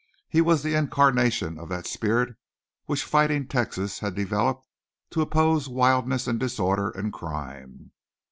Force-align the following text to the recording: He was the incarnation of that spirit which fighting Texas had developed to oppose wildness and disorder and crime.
He 0.27 0.41
was 0.41 0.63
the 0.63 0.73
incarnation 0.73 1.59
of 1.59 1.69
that 1.69 1.85
spirit 1.85 2.35
which 2.85 3.03
fighting 3.03 3.47
Texas 3.47 3.99
had 3.99 4.15
developed 4.15 4.67
to 5.11 5.21
oppose 5.21 5.69
wildness 5.69 6.25
and 6.25 6.39
disorder 6.39 6.89
and 6.89 7.13
crime. 7.13 7.91